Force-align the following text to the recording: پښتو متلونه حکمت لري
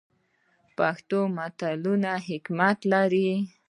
پښتو 0.77 1.19
متلونه 1.37 2.11
حکمت 2.27 2.77
لري 2.93 3.31